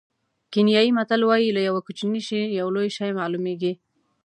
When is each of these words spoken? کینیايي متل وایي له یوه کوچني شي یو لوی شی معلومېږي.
کینیايي 0.51 0.89
متل 0.97 1.21
وایي 1.25 1.49
له 1.55 1.61
یوه 1.67 1.81
کوچني 1.85 2.21
شي 2.27 2.41
یو 2.59 2.67
لوی 2.75 2.89
شی 2.97 3.09
معلومېږي. 3.19 3.73